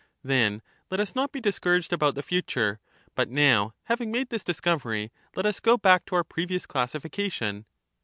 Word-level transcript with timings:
Then 0.23 0.63
let 0.89 0.99
us 0.99 1.13
not 1.13 1.31
be 1.31 1.39
discouraged 1.39 1.93
about 1.93 2.15
the 2.15 2.23
future; 2.23 2.79
but 3.13 3.27
Recapitu 3.27 3.33
now 3.35 3.73
having 3.83 4.09
made 4.11 4.29
this 4.29 4.43
discovery, 4.43 5.11
let 5.35 5.45
us 5.45 5.59
go 5.59 5.77
back 5.77 6.05
to 6.05 6.15
our 6.15 6.23
^^<2'^^™ 6.23 6.29
previous 6.29 6.65
classification. 6.65 7.67